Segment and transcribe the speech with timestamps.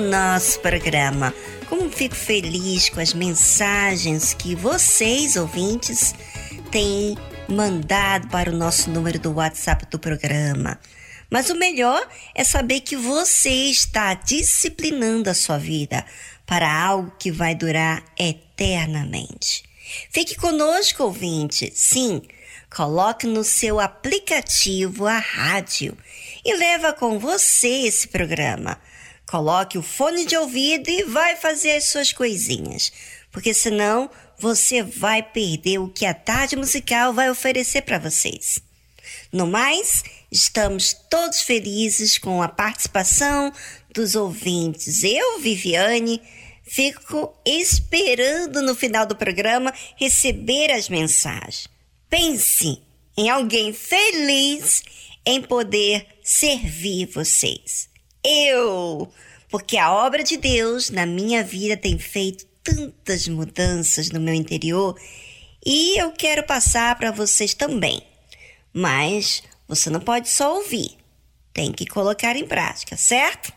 [0.00, 1.32] Nosso programa.
[1.66, 6.14] Como fico feliz com as mensagens que vocês, ouvintes,
[6.70, 7.16] têm
[7.48, 10.78] mandado para o nosso número do WhatsApp do programa.
[11.30, 16.04] Mas o melhor é saber que você está disciplinando a sua vida
[16.44, 19.62] para algo que vai durar eternamente.
[20.10, 21.72] Fique conosco, ouvinte.
[21.74, 22.20] Sim,
[22.74, 25.96] coloque no seu aplicativo a rádio
[26.44, 28.78] e leva com você esse programa
[29.32, 32.92] Coloque o fone de ouvido e vai fazer as suas coisinhas,
[33.30, 38.60] porque senão você vai perder o que a tarde musical vai oferecer para vocês.
[39.32, 43.50] No mais, estamos todos felizes com a participação
[43.94, 45.02] dos ouvintes.
[45.02, 46.20] Eu, Viviane,
[46.62, 51.68] fico esperando no final do programa receber as mensagens.
[52.10, 52.82] Pense
[53.16, 54.82] em alguém feliz
[55.24, 57.88] em poder servir vocês.
[58.24, 59.12] Eu!
[59.48, 64.98] Porque a obra de Deus na minha vida tem feito tantas mudanças no meu interior
[65.64, 68.02] e eu quero passar para vocês também.
[68.72, 70.96] Mas você não pode só ouvir,
[71.52, 73.52] tem que colocar em prática, certo?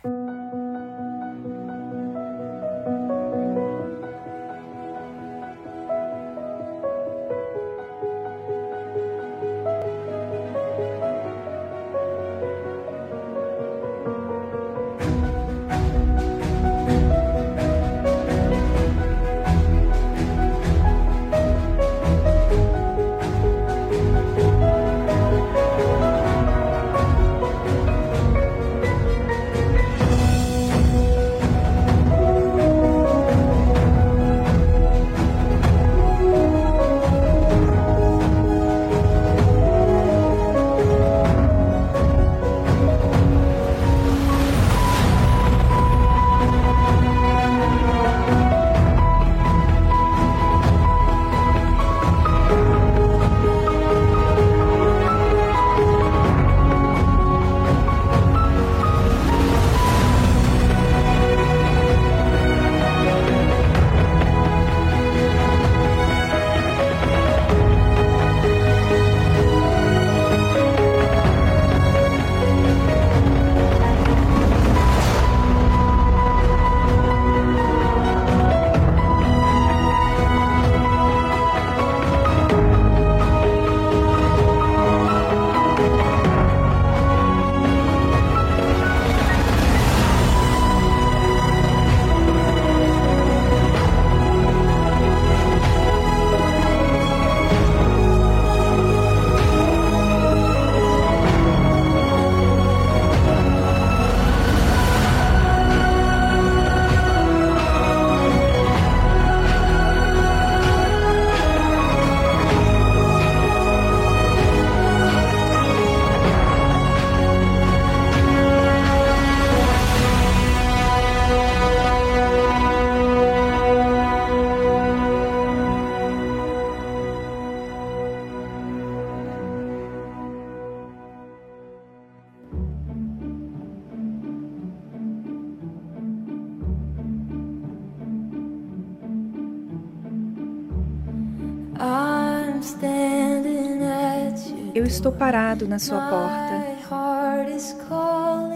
[145.05, 146.65] Estou parado na sua porta.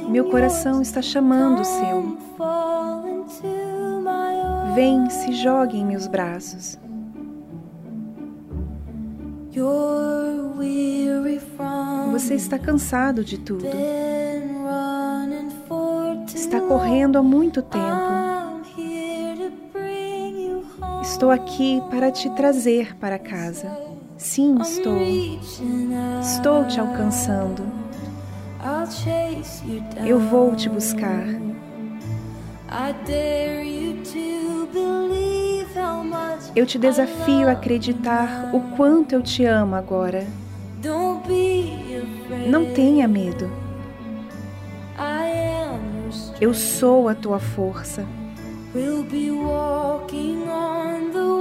[0.10, 2.18] Meu coração está chamando o seu.
[4.74, 6.80] Vem, se jogue em meus braços.
[12.12, 13.66] Você está cansado de tudo.
[16.34, 18.10] Está correndo há muito tempo.
[21.04, 23.89] Estou aqui para te trazer para casa.
[24.19, 24.98] Sim, estou.
[26.21, 27.63] Estou te alcançando.
[30.06, 31.25] Eu vou te buscar.
[36.54, 40.27] Eu te desafio a acreditar o quanto eu te amo agora.
[42.45, 43.50] Não tenha medo.
[46.42, 48.06] Eu sou a tua força.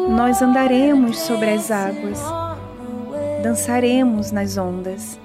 [0.08, 2.18] Nós andaremos sobre as águas,
[3.42, 5.18] dançaremos nas ondas.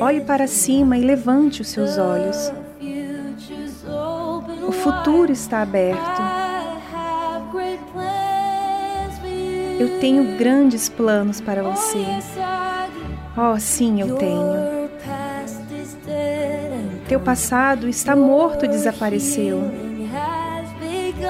[0.00, 2.52] Olhe para cima e levante os seus olhos.
[4.66, 6.22] O futuro está aberto.
[9.78, 12.04] Eu tenho grandes planos para você.
[13.36, 14.77] Oh, sim, eu tenho.
[17.08, 19.62] Teu passado está morto e desapareceu.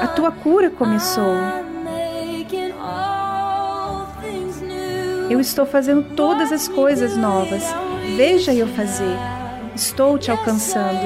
[0.02, 1.36] A tua cura começou.
[5.30, 7.62] Eu estou fazendo todas as coisas novas.
[8.16, 9.16] Veja eu fazer.
[9.72, 10.98] Estou te alcançando.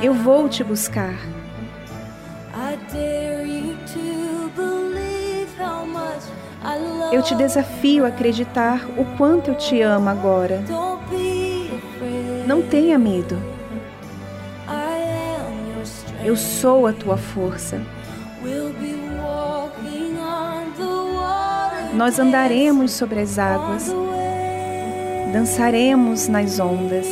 [0.00, 1.18] Eu vou te buscar.
[7.10, 10.62] Eu te desafio a acreditar o quanto eu te amo agora.
[12.50, 13.40] Não tenha medo.
[16.24, 17.80] Eu sou a tua força.
[21.94, 23.86] Nós andaremos sobre as águas,
[25.32, 27.06] dançaremos nas ondas.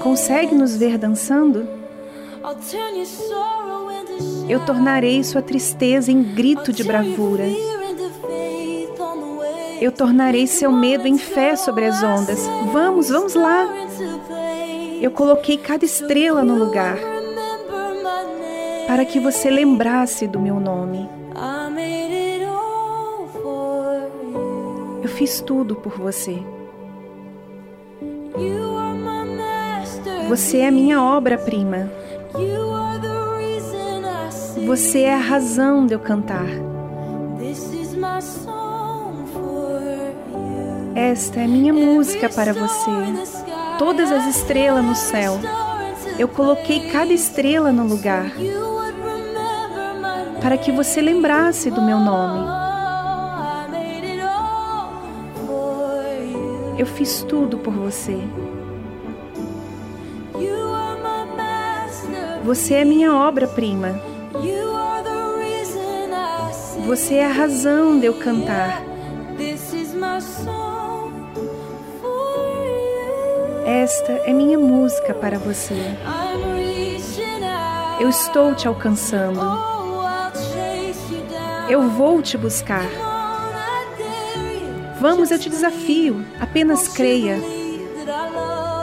[0.00, 1.68] Consegue nos ver dançando?
[4.48, 7.44] Eu tornarei sua tristeza em grito de bravura.
[9.80, 12.46] Eu tornarei seu medo em fé sobre as ondas.
[12.72, 13.68] Vamos, vamos lá.
[15.00, 16.96] Eu coloquei cada estrela no lugar
[18.86, 21.08] para que você lembrasse do meu nome.
[25.02, 26.42] Eu fiz tudo por você.
[30.28, 31.90] Você é a minha obra-prima.
[34.66, 36.46] Você é a razão de eu cantar.
[40.94, 42.90] Esta é minha música para você.
[43.78, 45.40] Todas as estrelas no céu.
[46.16, 48.30] Eu coloquei cada estrela no lugar
[50.40, 52.46] para que você lembrasse do meu nome.
[56.78, 58.18] Eu fiz tudo por você.
[62.44, 64.00] Você é minha obra-prima.
[66.86, 68.93] Você é a razão de eu cantar.
[73.74, 75.74] Esta é minha música para você.
[77.98, 79.40] Eu estou te alcançando.
[81.68, 82.86] Eu vou te buscar.
[85.00, 86.24] Vamos, eu te desafio.
[86.40, 87.36] Apenas creia.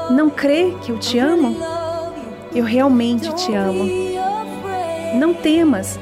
[0.10, 1.56] Não crê que eu te amo?
[2.54, 3.90] Eu realmente te amo.
[5.16, 5.98] Não temas.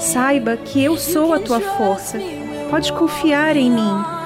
[0.00, 2.18] Saiba que eu sou a tua força.
[2.68, 4.19] Pode confiar em mim.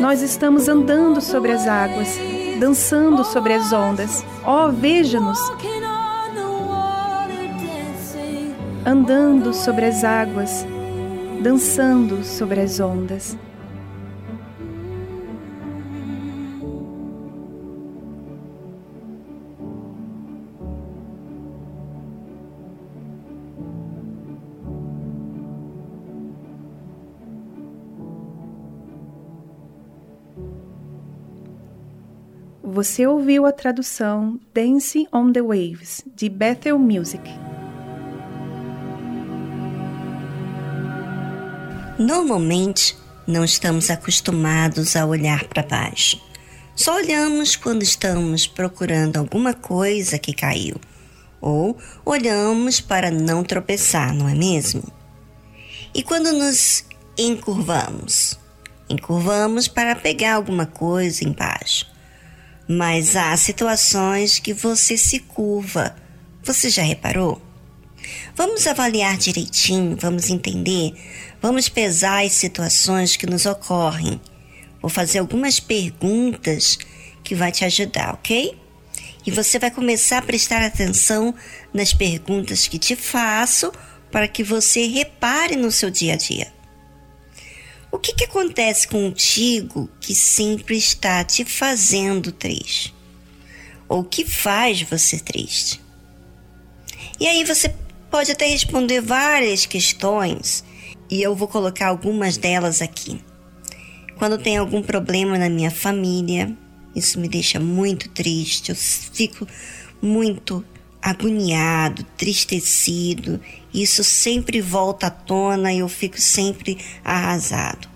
[0.00, 2.08] Nós estamos andando sobre as águas,
[2.60, 4.24] dançando sobre as ondas.
[4.46, 5.38] Oh, veja-nos!
[8.86, 10.64] Andando sobre as águas,
[11.42, 13.36] dançando sobre as ondas.
[32.78, 37.28] Você ouviu a tradução Dancing on the Waves, de Bethel Music.
[41.98, 46.22] Normalmente, não estamos acostumados a olhar para baixo.
[46.76, 50.76] Só olhamos quando estamos procurando alguma coisa que caiu
[51.40, 54.84] ou olhamos para não tropeçar, não é mesmo?
[55.92, 56.84] E quando nos
[57.18, 58.38] encurvamos?
[58.88, 61.97] Encurvamos para pegar alguma coisa embaixo.
[62.68, 65.96] Mas há situações que você se curva.
[66.42, 67.40] Você já reparou?
[68.36, 70.92] Vamos avaliar direitinho, vamos entender,
[71.40, 74.20] vamos pesar as situações que nos ocorrem.
[74.80, 76.78] Vou fazer algumas perguntas
[77.24, 78.56] que vai te ajudar, ok?
[79.26, 81.34] E você vai começar a prestar atenção
[81.72, 83.72] nas perguntas que te faço
[84.10, 86.57] para que você repare no seu dia a dia.
[87.90, 92.94] O que, que acontece contigo que sempre está te fazendo triste?
[93.88, 95.80] Ou que faz você triste?
[97.18, 97.74] E aí você
[98.10, 100.62] pode até responder várias questões
[101.10, 103.20] e eu vou colocar algumas delas aqui.
[104.16, 106.54] Quando tem algum problema na minha família,
[106.94, 109.46] isso me deixa muito triste, eu fico
[110.02, 110.64] muito
[111.02, 113.40] agoniado, tristecido.
[113.72, 117.88] Isso sempre volta à tona e eu fico sempre arrasado.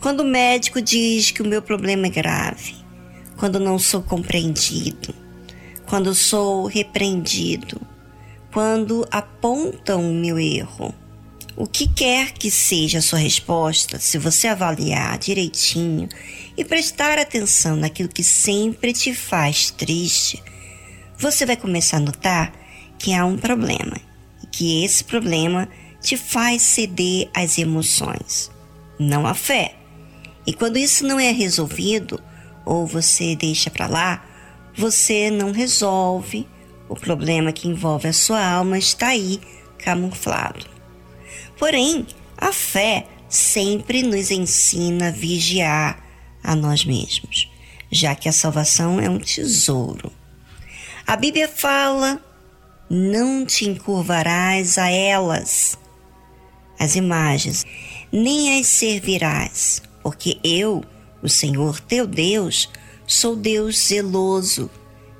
[0.00, 2.74] Quando o médico diz que o meu problema é grave,
[3.36, 5.14] quando não sou compreendido,
[5.86, 7.80] quando sou repreendido,
[8.52, 10.94] quando apontam o meu erro,
[11.54, 16.08] o que quer que seja a sua resposta, se você avaliar direitinho
[16.56, 20.42] e prestar atenção naquilo que sempre te faz triste,
[21.18, 22.52] você vai começar a notar
[22.98, 23.96] que há um problema
[24.42, 25.68] e que esse problema
[26.00, 28.50] te faz ceder às emoções,
[28.98, 29.74] não à fé.
[30.46, 32.20] E quando isso não é resolvido
[32.64, 34.24] ou você deixa para lá,
[34.76, 36.46] você não resolve
[36.88, 39.40] o problema que envolve a sua alma está aí
[39.78, 40.66] camuflado.
[41.58, 46.02] Porém, a fé sempre nos ensina a vigiar
[46.42, 47.48] a nós mesmos,
[47.90, 50.12] já que a salvação é um tesouro.
[51.06, 52.22] A Bíblia fala:
[52.88, 55.78] não te encurvarás a elas,
[56.78, 57.64] as imagens,
[58.12, 60.84] nem as servirás, porque eu,
[61.22, 62.68] o Senhor teu Deus,
[63.06, 64.70] sou Deus zeloso,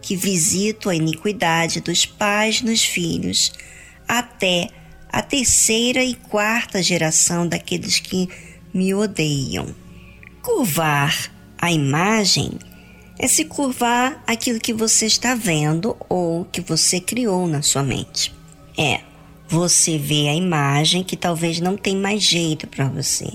[0.01, 3.53] que visito a iniquidade dos pais nos filhos,
[4.07, 4.69] até
[5.09, 8.29] a terceira e quarta geração daqueles que
[8.73, 9.75] me odeiam.
[10.43, 12.59] Curvar a imagem
[13.23, 18.35] é se curvar aquilo que você está vendo ou que você criou na sua mente.
[18.77, 19.01] É,
[19.49, 23.29] você vê a imagem que talvez não tem mais jeito para você.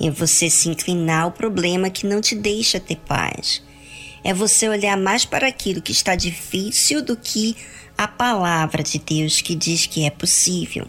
[0.00, 3.62] E você se inclinar ao problema que não te deixa ter paz.
[4.24, 7.54] É você olhar mais para aquilo que está difícil do que
[7.98, 10.88] a palavra de Deus que diz que é possível.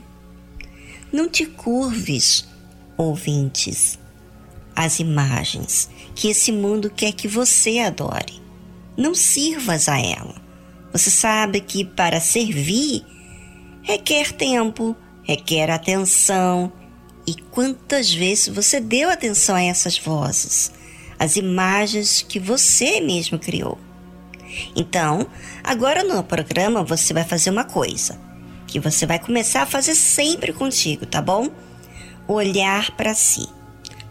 [1.12, 2.48] Não te curves,
[2.96, 4.00] ouvintes,
[4.74, 8.42] às imagens que esse mundo quer que você adore.
[8.98, 10.36] Não sirvas a ela.
[10.92, 13.06] Você sabe que para servir
[13.82, 16.72] requer tempo, requer atenção.
[17.26, 20.72] E quantas vezes você deu atenção a essas vozes,
[21.20, 23.78] as imagens que você mesmo criou?
[24.76, 25.28] Então,
[25.64, 28.20] agora no programa você vai fazer uma coisa
[28.68, 31.50] que você vai começar a fazer sempre contigo, tá bom?
[32.28, 33.48] Olhar para si.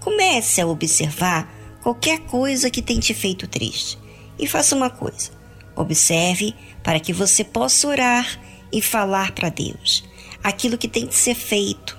[0.00, 1.50] Comece a observar
[1.82, 3.98] qualquer coisa que tenha te feito triste
[4.38, 5.30] e faça uma coisa.
[5.76, 8.40] Observe para que você possa orar
[8.72, 10.04] e falar para Deus
[10.42, 11.98] aquilo que tem de ser feito,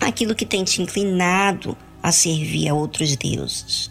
[0.00, 3.90] aquilo que tem te inclinado a servir a outros deuses.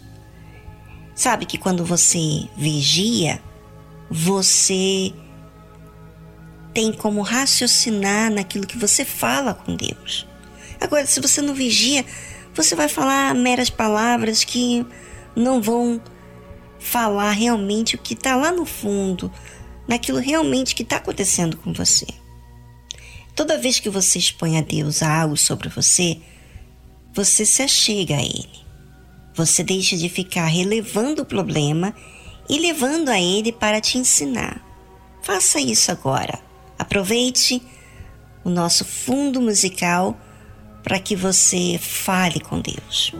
[1.14, 3.42] Sabe que quando você vigia,
[4.10, 5.12] você
[6.72, 10.26] tem como raciocinar naquilo que você fala com Deus.
[10.80, 12.04] Agora, se você não vigia,
[12.54, 14.86] você vai falar meras palavras que
[15.34, 16.00] não vão
[16.78, 19.30] falar realmente o que está lá no fundo,
[19.86, 22.06] naquilo realmente que está acontecendo com você.
[23.34, 26.18] Toda vez que você expõe a Deus algo sobre você,
[27.12, 28.60] você se achega a Ele.
[29.34, 31.94] Você deixa de ficar relevando o problema
[32.48, 34.64] e levando a Ele para te ensinar.
[35.22, 36.38] Faça isso agora.
[36.78, 37.62] Aproveite
[38.44, 40.18] o nosso fundo musical
[40.82, 43.12] para que você fale com Deus.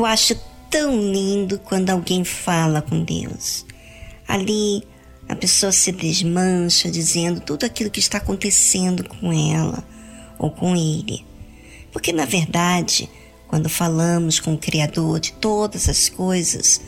[0.00, 0.34] Eu acho
[0.70, 3.66] tão lindo quando alguém fala com Deus.
[4.26, 4.82] Ali
[5.28, 9.84] a pessoa se desmancha dizendo tudo aquilo que está acontecendo com ela
[10.38, 11.22] ou com ele.
[11.92, 13.10] Porque na verdade,
[13.46, 16.80] quando falamos com o Criador de todas as coisas,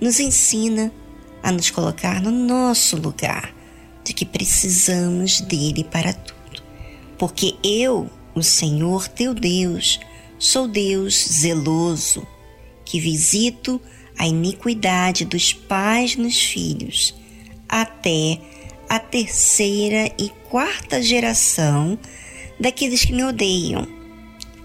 [0.00, 0.90] nos ensina
[1.42, 3.54] a nos colocar no nosso lugar,
[4.02, 6.62] de que precisamos dele para tudo.
[7.18, 10.00] Porque eu, o Senhor teu Deus,
[10.38, 12.26] sou Deus zeloso,
[12.94, 13.80] que visito
[14.16, 17.12] a iniquidade dos pais nos filhos
[17.68, 18.38] até
[18.88, 21.98] a terceira e quarta geração
[22.60, 23.84] daqueles que me odeiam.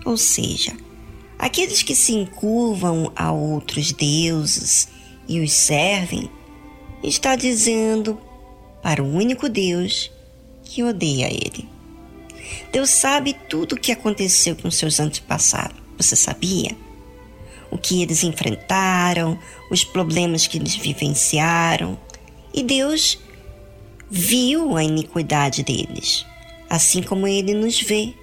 [0.05, 0.77] Ou seja,
[1.39, 4.87] aqueles que se encurvam a outros deuses
[5.27, 6.29] e os servem,
[7.01, 8.21] está dizendo
[8.83, 10.11] para o único Deus
[10.63, 11.67] que odeia ele.
[12.71, 15.81] Deus sabe tudo o que aconteceu com seus antepassados.
[15.97, 16.77] Você sabia?
[17.71, 19.37] O que eles enfrentaram,
[19.69, 21.97] os problemas que eles vivenciaram,
[22.53, 23.19] e Deus
[24.09, 26.25] viu a iniquidade deles,
[26.69, 28.13] assim como ele nos vê,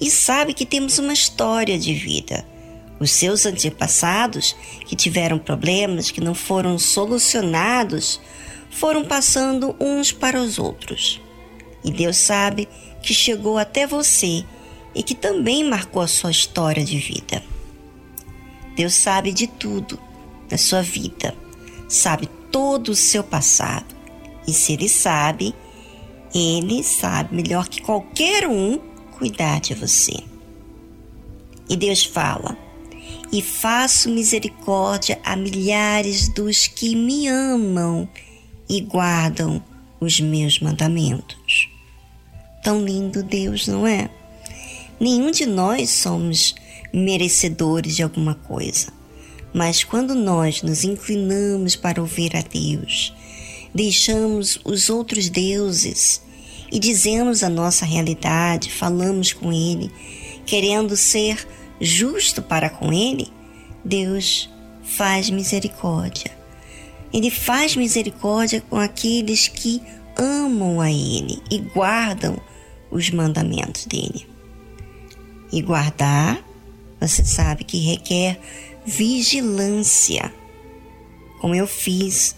[0.00, 2.46] e sabe que temos uma história de vida.
[2.98, 4.56] Os seus antepassados,
[4.86, 8.20] que tiveram problemas que não foram solucionados,
[8.70, 11.20] foram passando uns para os outros.
[11.84, 12.68] E Deus sabe
[13.02, 14.44] que chegou até você
[14.94, 17.42] e que também marcou a sua história de vida.
[18.76, 19.98] Deus sabe de tudo
[20.48, 21.34] da sua vida,
[21.88, 23.94] sabe todo o seu passado.
[24.46, 25.54] E se ele sabe,
[26.34, 28.78] ele sabe melhor que qualquer um
[29.18, 30.14] cuidar de você.
[31.68, 32.56] E Deus fala:
[33.32, 38.08] E faço misericórdia a milhares dos que me amam
[38.68, 39.62] e guardam
[40.00, 41.68] os meus mandamentos.
[42.64, 44.10] Tão lindo Deus, não é?
[44.98, 46.54] Nenhum de nós somos
[46.92, 48.88] merecedores de alguma coisa.
[49.52, 53.14] Mas quando nós nos inclinamos para ouvir a Deus,
[53.74, 56.22] deixamos os outros deuses
[56.70, 59.90] e dizemos a nossa realidade, falamos com Ele,
[60.46, 61.46] querendo ser
[61.80, 63.28] justo para com Ele,
[63.84, 64.48] Deus
[64.82, 66.30] faz misericórdia.
[67.12, 69.82] Ele faz misericórdia com aqueles que
[70.16, 72.40] amam a Ele e guardam
[72.90, 74.26] os mandamentos dele.
[75.52, 76.42] E guardar,
[77.06, 78.38] você sabe que requer
[78.84, 80.32] vigilância.
[81.40, 82.36] Como eu fiz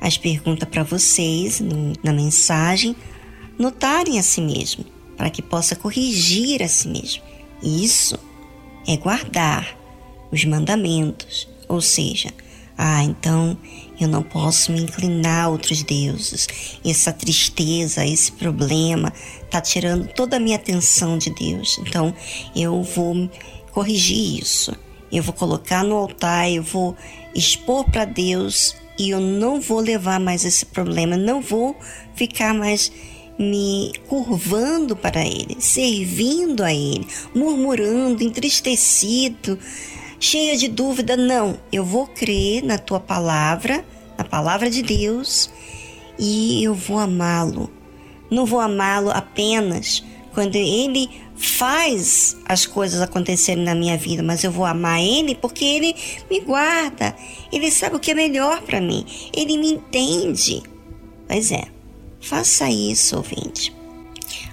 [0.00, 2.94] as perguntas para vocês no, na mensagem,
[3.58, 4.84] notarem a si mesmo,
[5.16, 7.22] para que possa corrigir a si mesmo.
[7.62, 8.18] Isso
[8.86, 9.76] é guardar
[10.30, 12.32] os mandamentos, ou seja,
[12.76, 13.58] ah, então
[14.00, 16.46] eu não posso me inclinar a outros deuses.
[16.84, 19.12] Essa tristeza, esse problema
[19.44, 21.76] está tirando toda a minha atenção de Deus.
[21.80, 22.14] Então
[22.54, 23.28] eu vou
[23.78, 24.72] corrigir isso
[25.10, 26.94] eu vou colocar no altar, eu vou
[27.34, 31.76] expor para Deus e eu não vou levar mais esse problema, não vou
[32.14, 32.92] ficar mais
[33.38, 39.58] me curvando para Ele, servindo a Ele, murmurando, entristecido,
[40.18, 41.16] cheia de dúvida.
[41.16, 43.84] Não, eu vou crer na Tua palavra,
[44.18, 45.48] na palavra de Deus,
[46.18, 47.70] e eu vou amá-lo.
[48.30, 54.50] Não vou amá-lo apenas quando Ele faz as coisas acontecerem na minha vida, mas eu
[54.50, 55.94] vou amar Ele porque Ele
[56.30, 57.14] me guarda,
[57.52, 60.62] Ele sabe o que é melhor para mim, Ele me entende.
[61.26, 61.64] Pois é,
[62.20, 63.74] faça isso, ouvinte.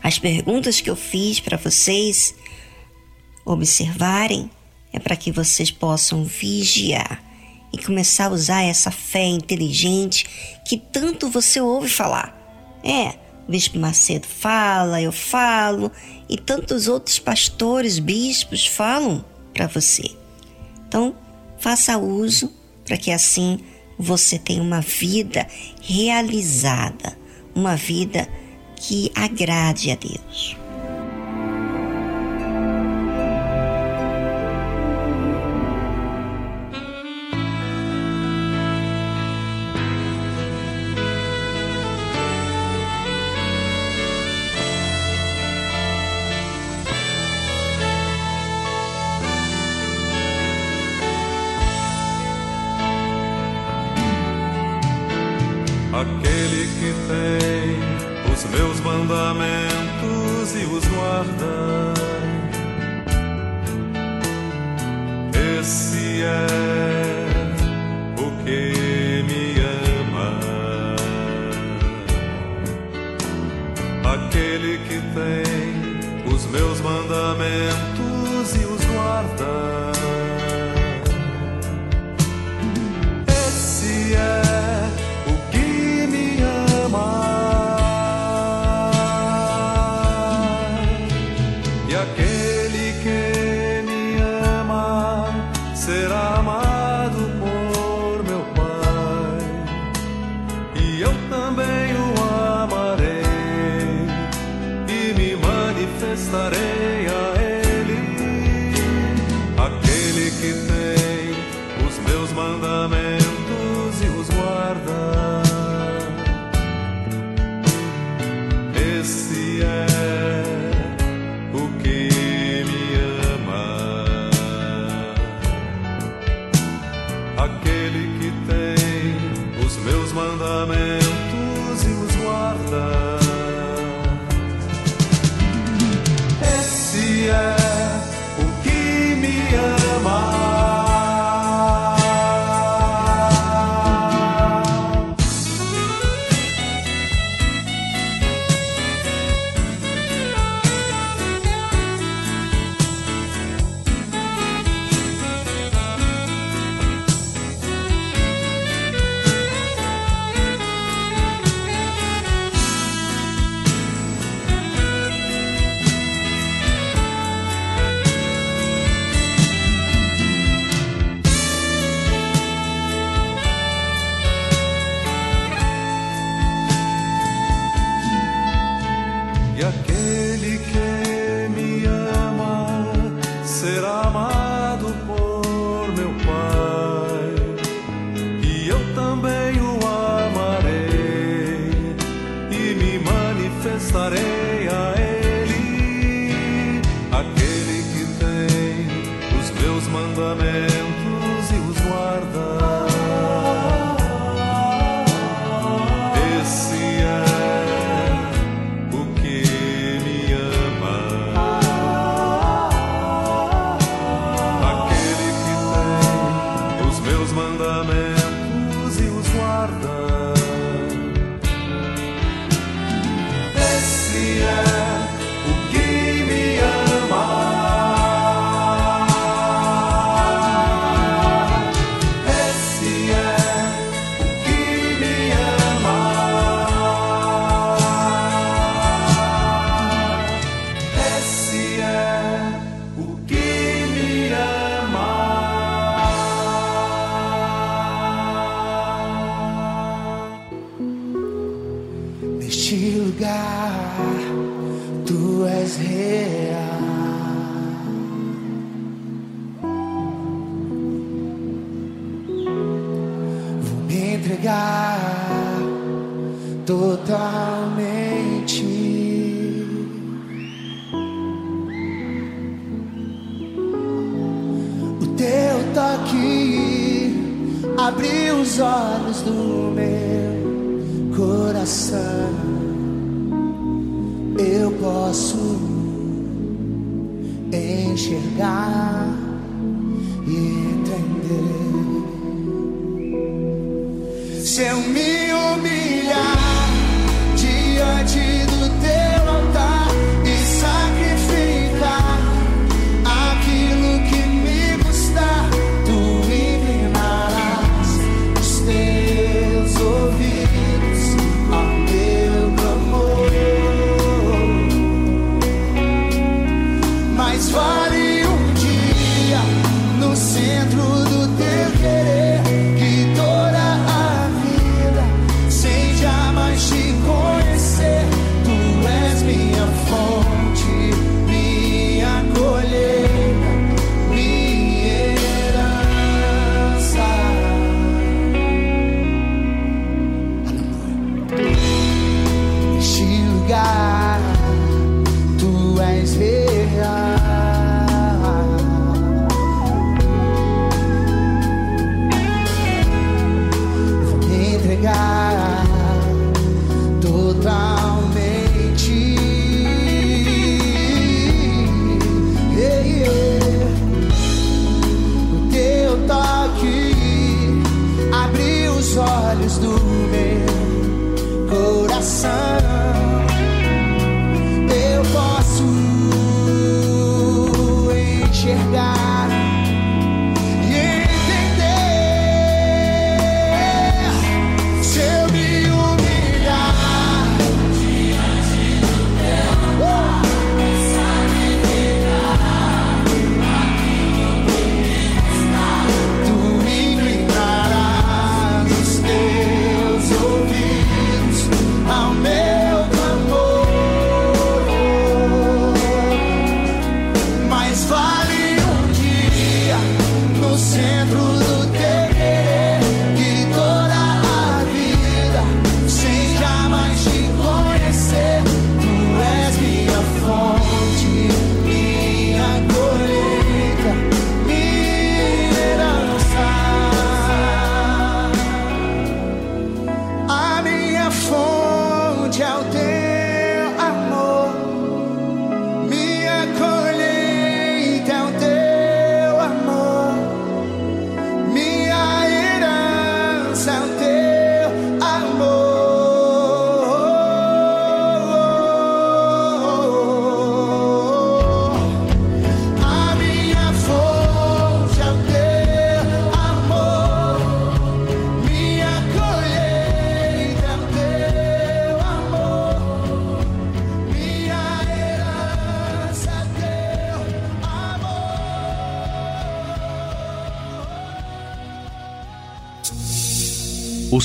[0.04, 2.36] As perguntas que eu fiz para vocês
[3.44, 4.50] observarem
[4.94, 7.24] é para que vocês possam vigiar
[7.74, 10.26] e começar a usar essa fé inteligente
[10.66, 12.34] que tanto você ouve falar.
[12.84, 15.92] É, Bispo Macedo fala, eu falo,
[16.28, 20.04] e tantos outros pastores, bispos falam para você.
[20.88, 21.16] Então,
[21.58, 22.52] faça uso
[22.84, 23.60] para que assim
[23.98, 25.48] você tenha uma vida
[25.82, 27.18] realizada,
[27.54, 28.28] uma vida
[28.76, 30.58] que agrade a Deus.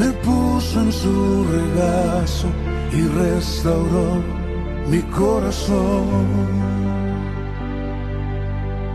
[0.00, 2.48] me puso en su regazo
[2.90, 4.08] y restauró
[4.90, 6.26] mi corazón.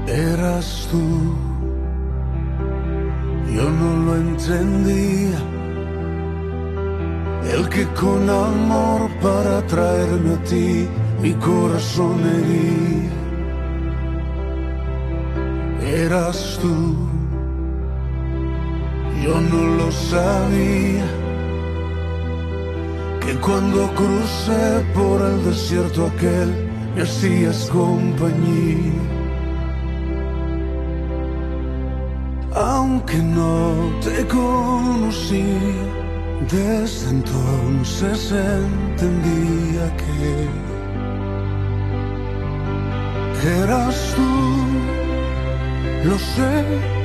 [0.08, 1.06] Eras tú,
[3.56, 5.40] yo no lo entendía.
[7.54, 10.88] El que con amor para traerme a ti
[11.22, 13.14] mi corazón hería.
[16.04, 17.05] Eras tú
[19.26, 21.08] yo no lo sabía
[23.22, 26.50] que cuando crucé por el desierto aquel
[26.96, 29.04] me hacías compañía.
[32.54, 35.58] Aunque no te conocí,
[36.52, 40.48] desde entonces entendía que
[43.64, 44.32] eras tú,
[46.08, 47.05] lo sé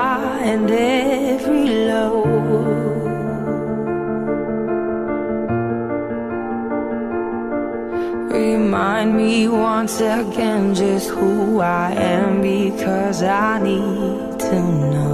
[0.51, 2.23] and every low.
[8.29, 14.59] Remind me once again just who I am because I need to
[14.91, 15.10] know.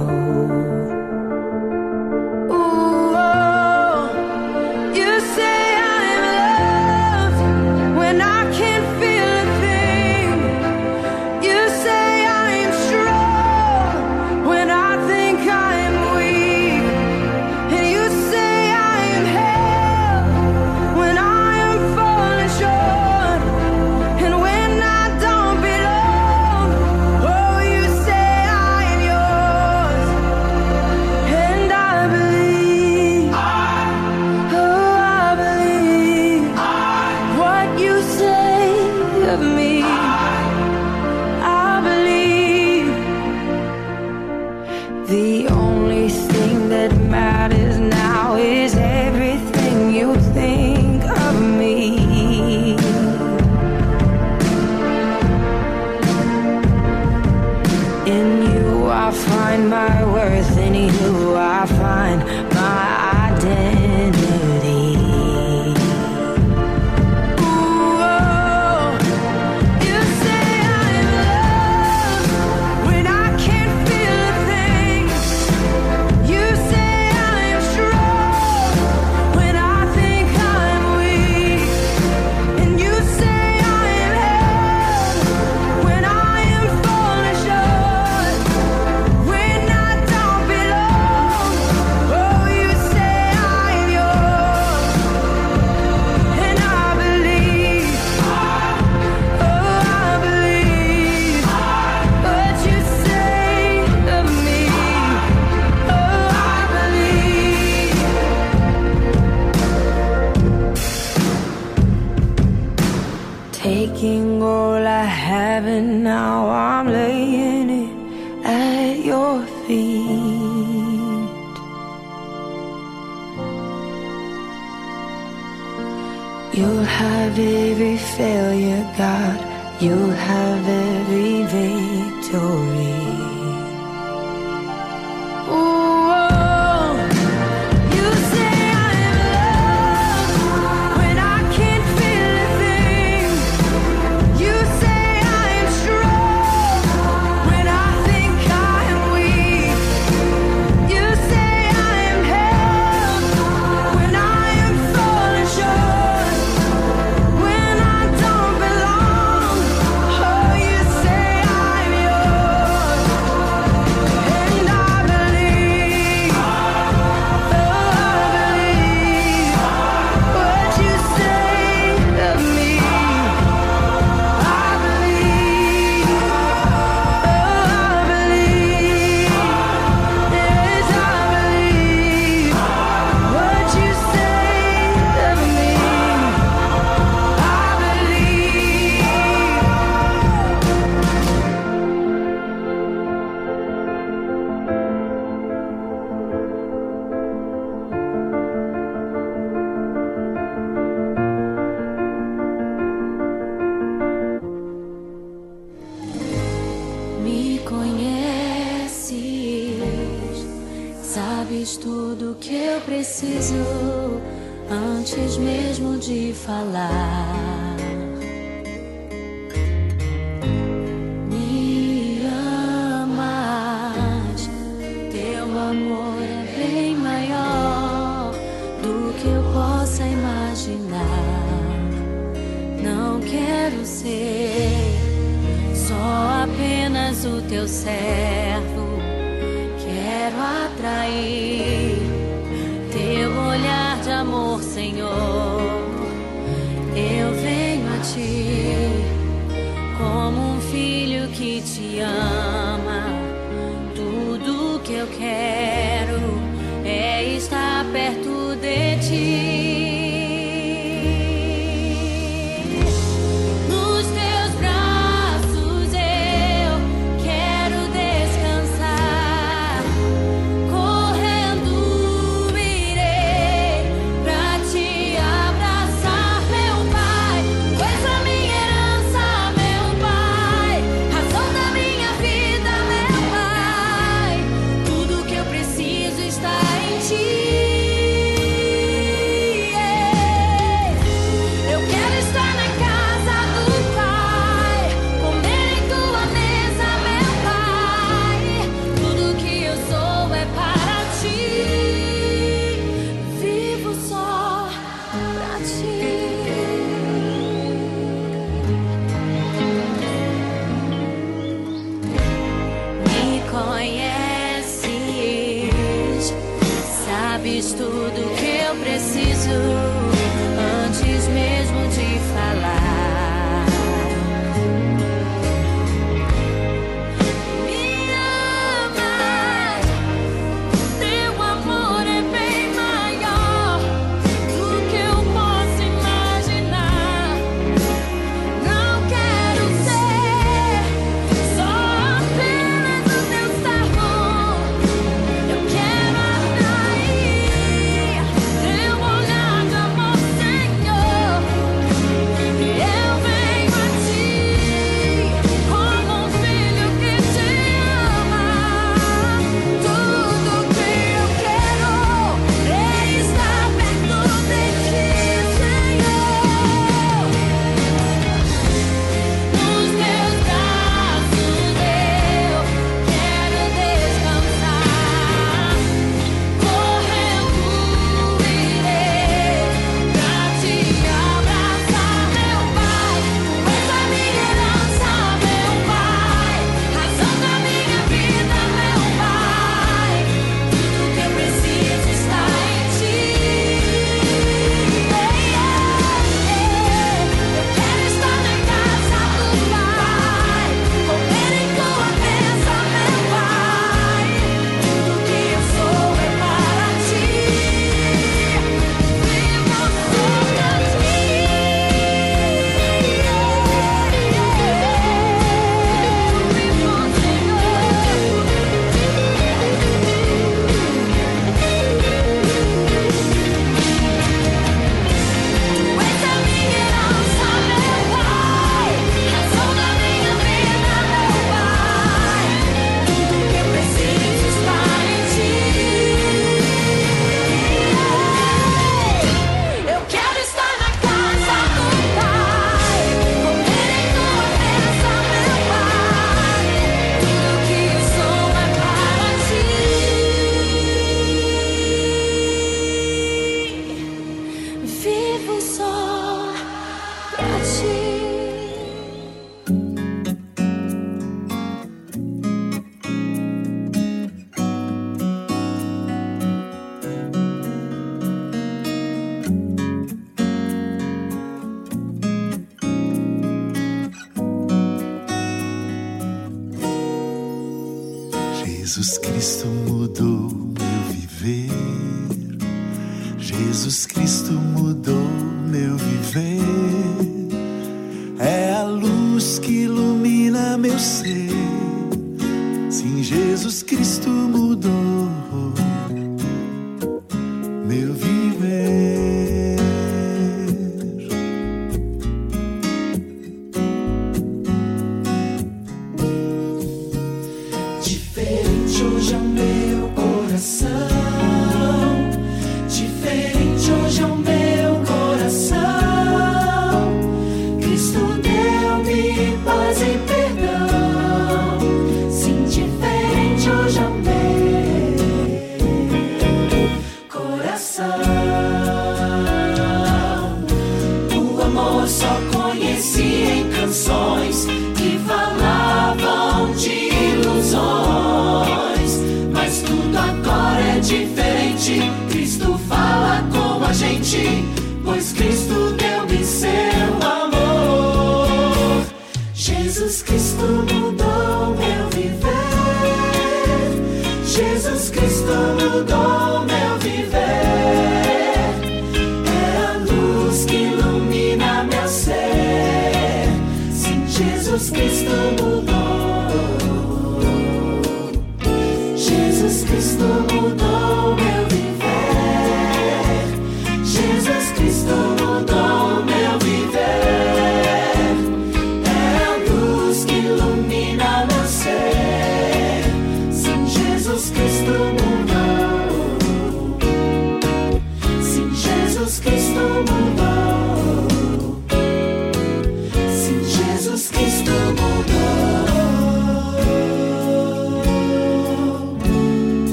[130.28, 133.47] have every victory.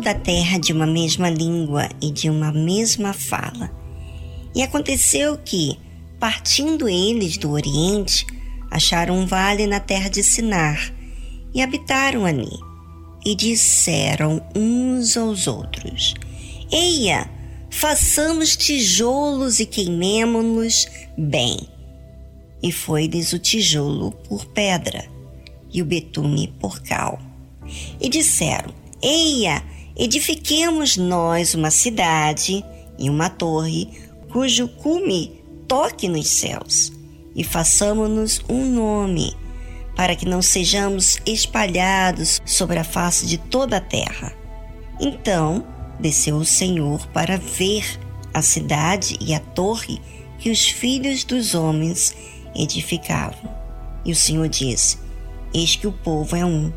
[0.00, 3.70] Toda a terra de uma mesma língua e de uma mesma fala.
[4.54, 5.78] E aconteceu que,
[6.18, 8.26] partindo eles do Oriente,
[8.70, 10.90] acharam um vale na terra de Sinar
[11.52, 12.48] e habitaram ali.
[13.26, 16.14] E disseram uns aos outros:
[16.72, 17.30] Eia,
[17.68, 20.86] façamos tijolos e queimemo-los
[21.18, 21.58] bem.
[22.62, 25.04] E foi-lhes o tijolo por pedra
[25.70, 27.20] e o betume por cal.
[28.00, 28.72] E disseram:
[29.02, 29.62] Eia,
[30.00, 32.64] edifiquemos nós uma cidade
[32.98, 33.86] e uma torre
[34.32, 36.90] cujo cume toque nos céus,
[37.36, 39.36] e façamos-nos um nome,
[39.94, 44.32] para que não sejamos espalhados sobre a face de toda a terra.
[44.98, 45.66] Então
[46.00, 47.84] desceu o Senhor para ver
[48.32, 50.00] a cidade e a torre
[50.38, 52.16] que os filhos dos homens
[52.56, 53.54] edificavam.
[54.02, 54.98] E o Senhor disse:
[55.52, 56.72] Eis que o povo é um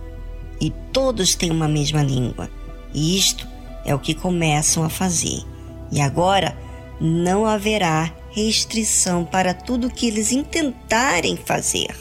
[0.59, 2.49] e todos têm uma mesma língua.
[2.93, 3.47] E isto
[3.85, 5.43] é o que começam a fazer.
[5.91, 6.57] E agora
[6.99, 11.95] não haverá restrição para tudo que eles intentarem fazer.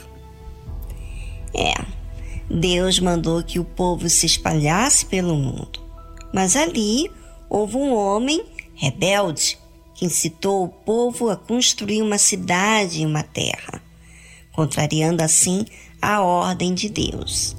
[1.54, 1.74] É,
[2.48, 5.80] Deus mandou que o povo se espalhasse pelo mundo.
[6.32, 7.10] Mas ali
[7.48, 9.58] houve um homem rebelde
[9.94, 13.82] que incitou o povo a construir uma cidade e uma terra,
[14.52, 15.64] contrariando assim
[16.00, 17.56] a ordem de Deus.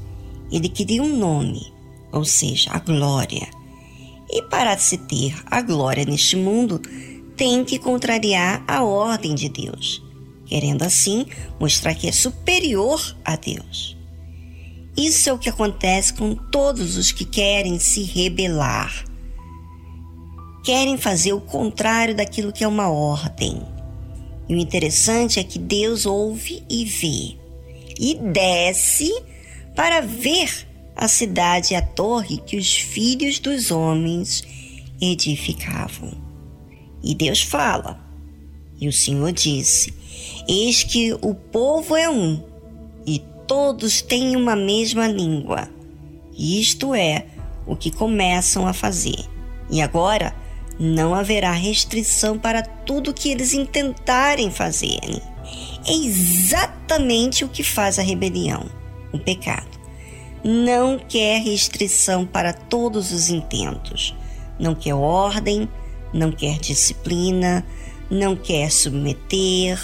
[0.51, 1.72] Ele queria um nome,
[2.13, 3.49] ou seja, a glória.
[4.29, 6.79] E para se ter a glória neste mundo,
[7.35, 10.01] tem que contrariar a ordem de Deus,
[10.45, 11.25] querendo assim
[11.59, 13.97] mostrar que é superior a Deus.
[14.95, 19.05] Isso é o que acontece com todos os que querem se rebelar.
[20.63, 23.61] Querem fazer o contrário daquilo que é uma ordem.
[24.47, 27.37] E o interessante é que Deus ouve e vê,
[27.99, 29.11] e desce
[29.75, 30.67] para ver
[31.03, 34.41] a cidade e a torre que os filhos dos homens
[35.01, 36.13] edificavam.
[37.03, 37.99] E Deus fala,
[38.79, 39.93] e o Senhor disse:
[40.47, 42.41] Eis que o povo é um,
[43.05, 45.69] e todos têm uma mesma língua.
[46.37, 47.25] Isto é
[47.67, 49.25] o que começam a fazer.
[49.69, 50.33] E agora
[50.79, 55.01] não haverá restrição para tudo que eles intentarem fazer.
[55.85, 58.65] É exatamente o que faz a rebelião
[59.11, 59.72] o pecado.
[60.43, 64.13] Não quer restrição para todos os intentos.
[64.59, 65.69] Não quer ordem,
[66.13, 67.65] não quer disciplina,
[68.11, 69.79] não quer submeter,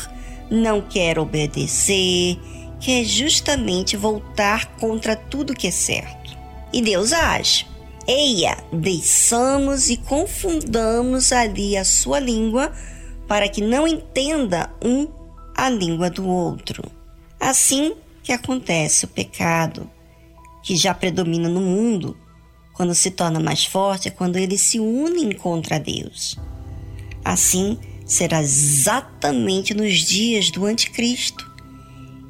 [0.51, 2.37] não quer obedecer,
[2.77, 6.37] quer justamente voltar contra tudo que é certo.
[6.73, 7.65] E Deus age.
[8.05, 12.73] Eia, deixamos e confundamos ali a sua língua
[13.29, 15.07] para que não entenda um
[15.55, 16.83] a língua do outro.
[17.39, 17.93] Assim,
[18.23, 19.89] que acontece o pecado
[20.63, 22.17] que já predomina no mundo,
[22.73, 26.37] quando se torna mais forte, é quando eles se unem contra Deus.
[27.23, 31.49] Assim será exatamente nos dias do Anticristo.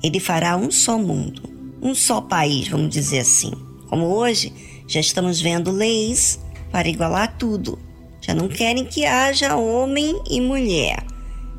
[0.01, 1.43] Ele fará um só mundo,
[1.81, 3.51] um só país, vamos dizer assim.
[3.87, 4.53] Como hoje,
[4.87, 6.39] já estamos vendo leis
[6.71, 7.77] para igualar tudo.
[8.21, 11.03] Já não querem que haja homem e mulher.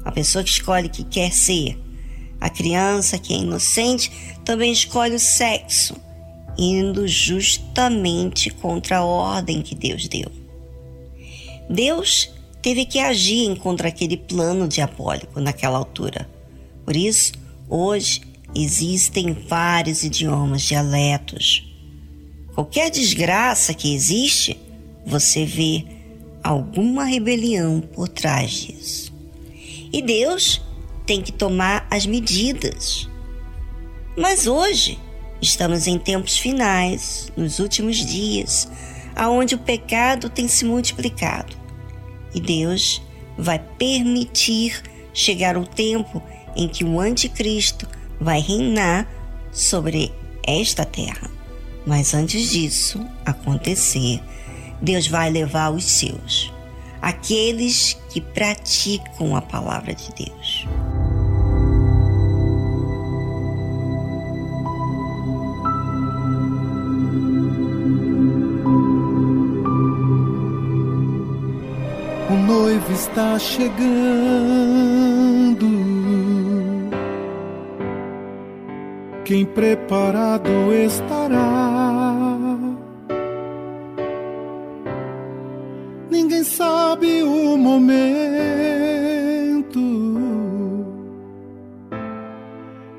[0.04, 1.78] A pessoa que escolhe que quer ser
[2.40, 4.10] A criança que é inocente
[4.44, 5.94] também escolhe o sexo,
[6.60, 10.30] indo justamente contra a ordem que Deus deu.
[11.68, 12.30] Deus
[12.60, 16.28] teve que agir contra aquele plano diabólico naquela altura.
[16.84, 17.32] Por isso,
[17.66, 18.20] hoje
[18.54, 21.66] existem vários idiomas, dialetos.
[22.54, 24.58] Qualquer desgraça que existe,
[25.06, 25.86] você vê
[26.42, 29.12] alguma rebelião por trás disso.
[29.90, 30.60] E Deus
[31.06, 33.08] tem que tomar as medidas.
[34.16, 34.98] Mas hoje
[35.40, 38.68] estamos em tempos finais, nos últimos dias,
[39.14, 41.56] aonde o pecado tem se multiplicado.
[42.34, 43.02] E Deus
[43.36, 44.82] vai permitir
[45.12, 46.22] chegar o tempo
[46.54, 47.86] em que o anticristo
[48.20, 49.08] vai reinar
[49.50, 50.12] sobre
[50.46, 51.30] esta terra.
[51.86, 54.20] Mas antes disso acontecer,
[54.80, 56.52] Deus vai levar os seus,
[57.00, 60.66] aqueles que praticam a palavra de Deus.
[72.50, 73.70] Noivo está chegando.
[79.24, 82.56] Quem preparado estará?
[86.10, 88.00] Ninguém sabe o momento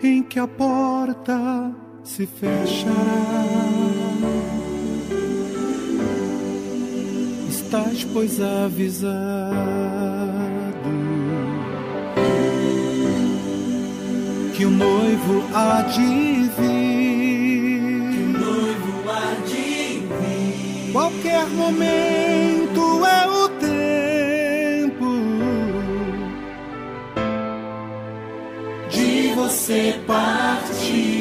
[0.02, 4.20] em que a porta se fechará.
[7.72, 9.32] Estás, pois, avisado.
[14.53, 18.38] Que o noivo há de vir.
[18.38, 20.91] noivo há de vir.
[20.91, 25.05] Qualquer momento é o tempo
[28.89, 31.20] de você partir.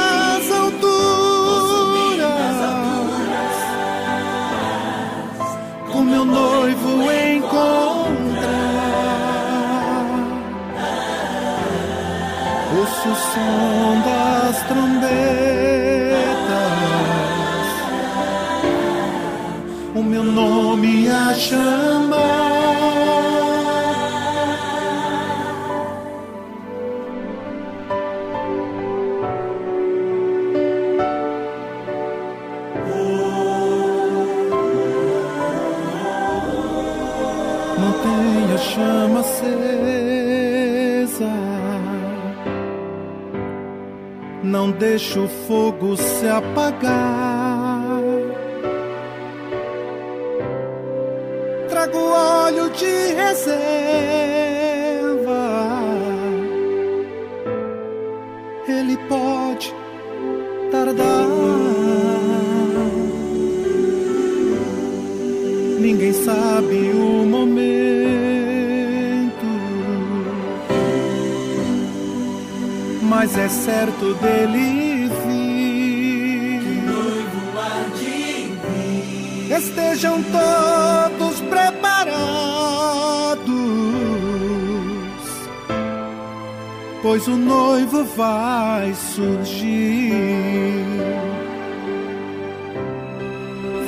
[87.11, 90.13] Pois o noivo vai surgir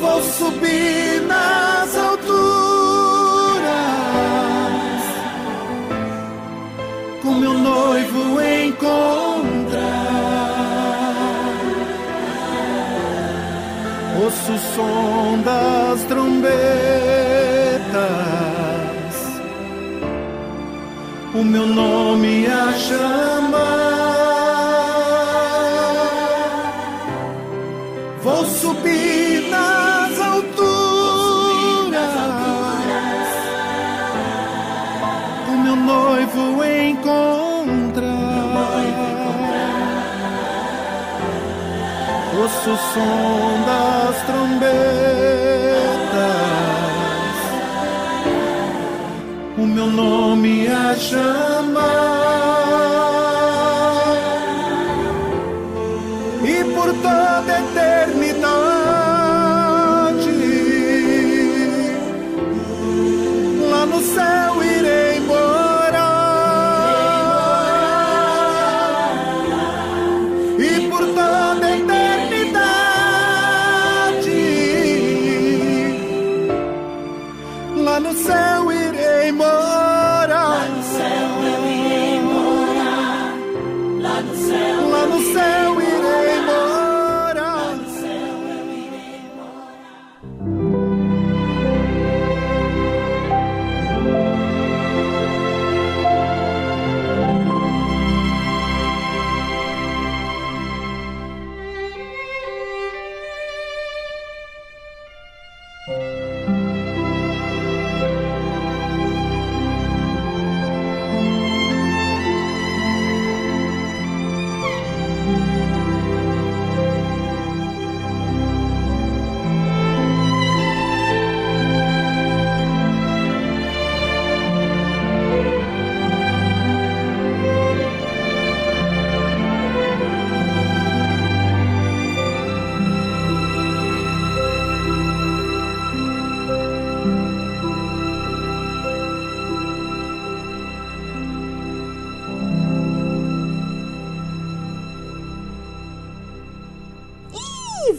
[0.01, 2.33] Vou subir nas alturas
[7.21, 8.91] com meu noivo encontrar.
[14.21, 16.43] Ouço o som das trombetas,
[21.33, 22.02] o meu nome
[35.49, 38.13] o meu noivo encontrar.
[42.35, 44.63] O som das trombetas,
[49.57, 51.43] o meu nome chamar.
[51.49, 51.52] E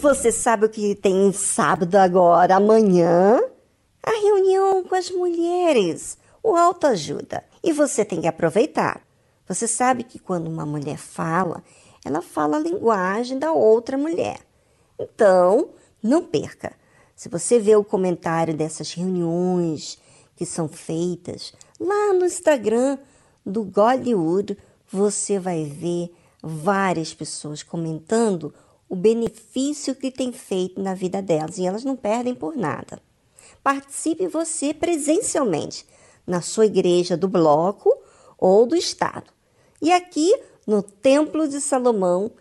[0.05, 3.41] você sabe o que tem sábado agora, amanhã?
[4.03, 7.43] A reunião com as mulheres, o autoajuda.
[7.63, 9.01] E você tem que aproveitar.
[9.47, 11.63] Você sabe que quando uma mulher fala,
[12.05, 14.41] ela fala a linguagem da outra mulher.
[14.99, 15.69] Então,
[16.03, 16.73] não perca.
[17.15, 19.97] Se você vê o comentário dessas reuniões
[20.35, 22.99] que são feitas lá no Instagram
[23.43, 24.55] do Gollywood,
[24.87, 26.13] você vai ver
[26.43, 28.53] várias pessoas comentando
[28.87, 33.01] o benefício que tem feito na vida delas e elas não perdem por nada.
[33.63, 35.85] Participe você presencialmente
[36.25, 37.91] na sua igreja do bloco
[38.37, 39.31] ou do estado.
[39.81, 40.33] E aqui
[40.65, 42.31] no Templo de Salomão,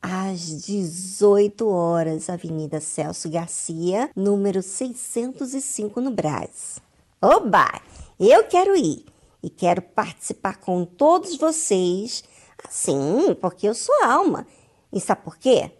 [0.00, 6.80] às 18 horas, Avenida Celso Garcia, número 605 no Brás.
[7.20, 7.80] Oba!
[8.18, 9.04] Eu quero ir
[9.42, 12.24] e quero participar com todos vocês,
[12.66, 14.46] assim, porque eu sou alma.
[14.92, 15.70] E sabe por quê?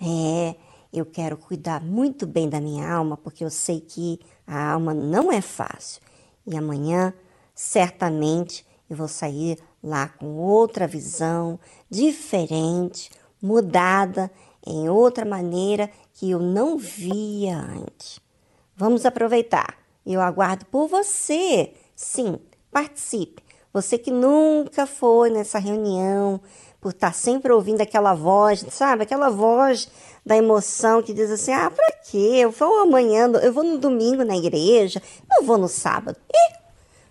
[0.00, 0.54] É,
[0.92, 5.32] eu quero cuidar muito bem da minha alma, porque eu sei que a alma não
[5.32, 6.00] é fácil.
[6.46, 7.12] E amanhã,
[7.54, 11.58] certamente, eu vou sair lá com outra visão,
[11.90, 13.10] diferente,
[13.42, 14.30] mudada,
[14.66, 18.20] em outra maneira que eu não via antes.
[18.76, 19.76] Vamos aproveitar.
[20.06, 21.74] Eu aguardo por você.
[21.94, 22.38] Sim,
[22.70, 23.42] participe.
[23.72, 26.40] Você que nunca foi nessa reunião,
[26.84, 29.04] por estar sempre ouvindo aquela voz, sabe?
[29.04, 29.88] Aquela voz
[30.24, 32.32] da emoção que diz assim: ah, pra quê?
[32.34, 35.00] Eu vou amanhã, eu vou no domingo na igreja,
[35.30, 36.18] não vou no sábado.
[36.30, 36.52] E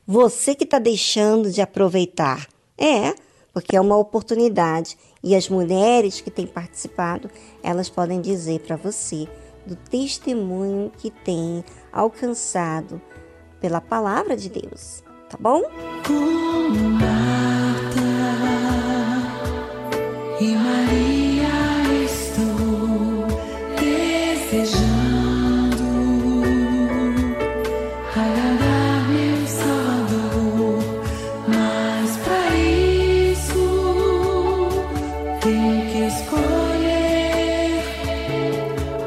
[0.06, 2.48] você que está deixando de aproveitar.
[2.78, 3.16] É,
[3.52, 4.96] porque é uma oportunidade.
[5.24, 7.28] E as mulheres que têm participado,
[7.64, 9.28] elas podem dizer para você
[9.66, 13.02] do testemunho que têm alcançado
[13.60, 15.64] pela palavra de Deus, tá bom?
[16.06, 17.33] Como
[20.40, 23.28] e Maria estou
[23.80, 25.04] desejando
[28.16, 30.84] agradar meu Salvador,
[31.48, 33.66] mas para isso
[35.42, 37.84] tenho que escolher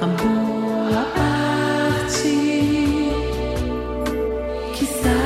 [0.00, 2.34] a boa parte
[4.74, 5.25] que está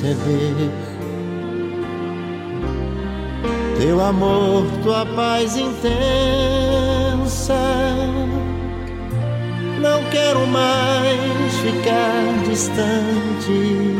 [0.00, 0.70] Receber
[3.78, 7.54] teu amor, tua paz intensa.
[9.80, 13.96] Não quero mais ficar distante.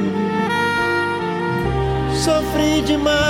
[2.14, 3.29] Sofri demais,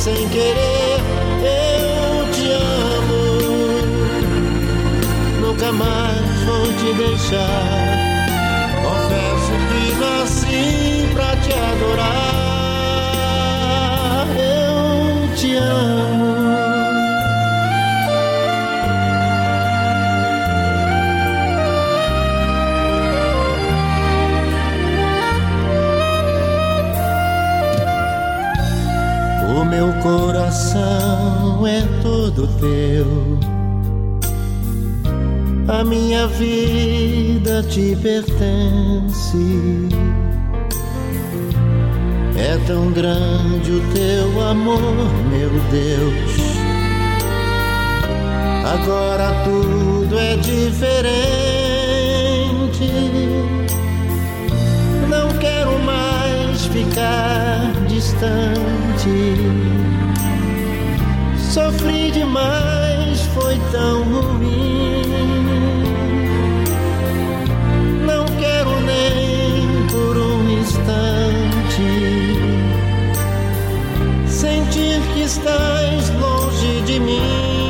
[0.00, 0.98] Sem querer.
[1.42, 3.22] Eu te amo,
[5.42, 7.98] nunca mais vou te deixar.
[8.82, 12.34] Confesso que nasci pra te adorar.
[14.38, 16.39] Eu te amo.
[30.02, 33.38] Coração é todo teu.
[35.68, 39.36] A minha vida te pertence.
[42.36, 44.80] É tão grande o teu amor,
[45.30, 46.40] meu Deus.
[48.64, 51.10] Agora tudo é diferente.
[55.08, 56.09] Não quero mais
[56.68, 59.36] ficar distante.
[61.38, 65.02] Sofri demais, foi tão ruim.
[68.06, 71.40] Não quero nem por um instante
[74.26, 77.69] sentir que estás longe de mim.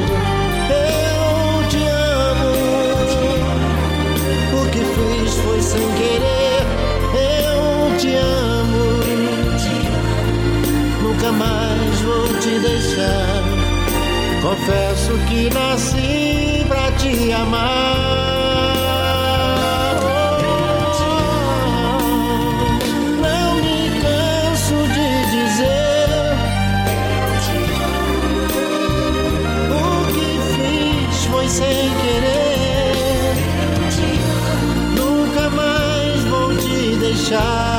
[5.61, 6.65] Sem querer.
[7.13, 8.99] Eu te amo,
[11.03, 13.43] nunca mais vou te deixar.
[14.41, 18.40] Confesso que nasci pra te amar.
[37.31, 37.70] Te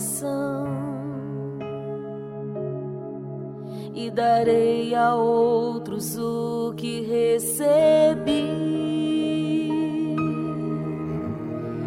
[0.00, 0.66] salvação
[3.94, 8.48] e darei a outros o que recebi.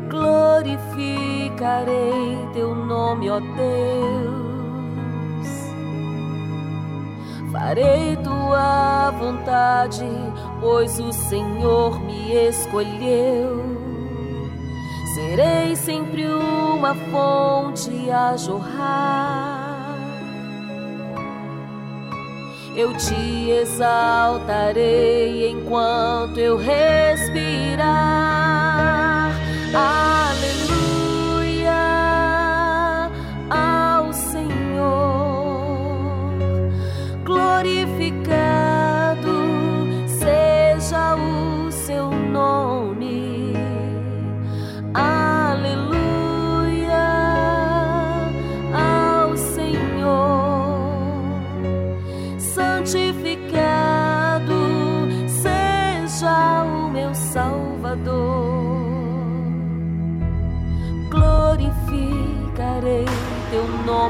[0.10, 1.28] Glorificarei
[2.54, 3.54] teu nome, ó Deus.
[7.52, 10.06] Farei tua vontade,
[10.62, 13.63] pois o Senhor me escolheu.
[15.34, 19.98] Serei sempre uma fonte a jorrar.
[22.76, 27.82] Eu te exaltarei enquanto eu respirar.
[29.74, 30.33] Aleluia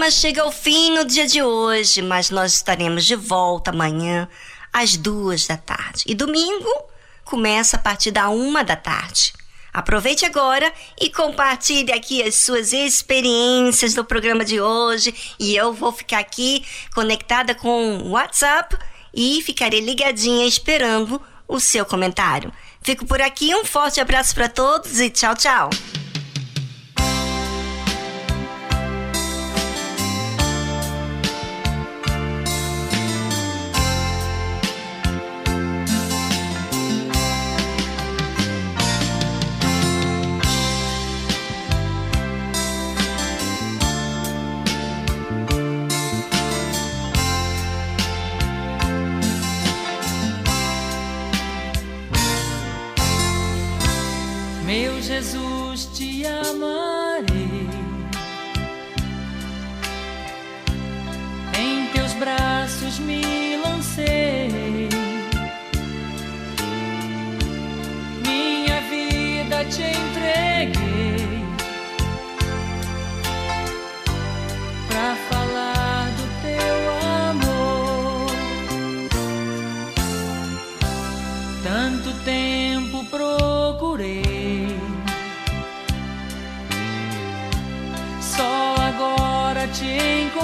[0.00, 4.26] Programa chega ao fim no dia de hoje, mas nós estaremos de volta amanhã
[4.72, 6.04] às duas da tarde.
[6.06, 6.70] E domingo
[7.22, 9.34] começa a partir da uma da tarde.
[9.70, 15.14] Aproveite agora e compartilhe aqui as suas experiências do programa de hoje.
[15.38, 16.64] E eu vou ficar aqui
[16.94, 18.78] conectada com o WhatsApp
[19.12, 22.50] e ficarei ligadinha esperando o seu comentário.
[22.80, 25.68] Fico por aqui, um forte abraço para todos e tchau, tchau.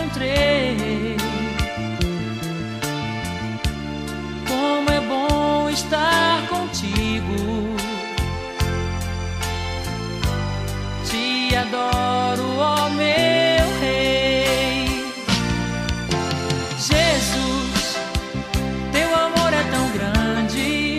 [0.06, 1.16] encontrei.
[4.46, 7.76] Como é bom estar contigo.
[11.04, 15.04] Te adoro, ó meu rei.
[16.78, 17.98] Jesus,
[18.92, 20.96] teu amor é tão grande.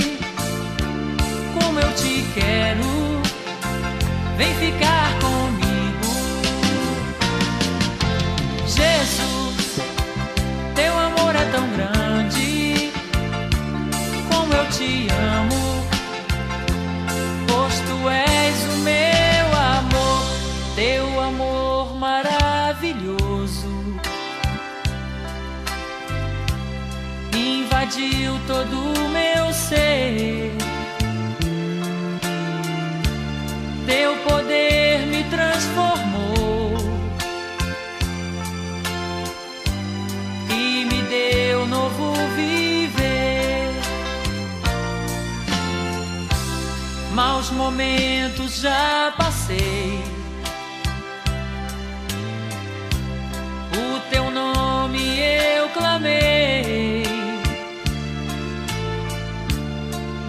[1.60, 3.22] Como eu te quero.
[4.38, 5.07] Vem ficar
[11.58, 12.92] tão grande.
[14.30, 15.84] Como eu te amo,
[17.48, 20.24] pois tu és o meu amor,
[20.76, 23.68] teu amor maravilhoso.
[27.34, 30.52] Invadiu todo o meu ser.
[47.68, 50.02] momentos já passei.
[53.76, 57.04] O teu nome eu clamei.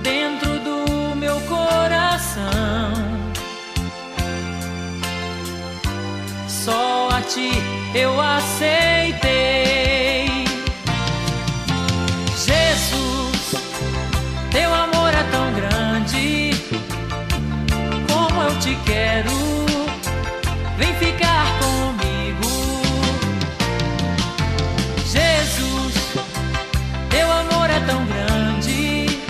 [0.02, 2.93] Dentro do meu coração,
[6.48, 7.52] só a ti
[7.94, 9.68] eu aceitei.
[18.69, 19.31] te quero.
[20.77, 22.51] Vem ficar comigo.
[25.07, 25.95] Jesus,
[27.09, 29.20] teu amor é tão grande.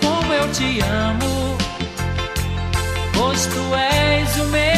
[0.00, 1.58] Como eu te amo,
[3.12, 4.77] pois tu és o meu.